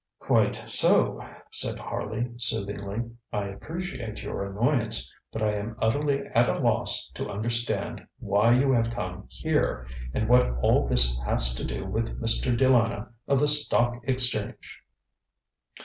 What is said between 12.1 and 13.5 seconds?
Mr. De Lana, of the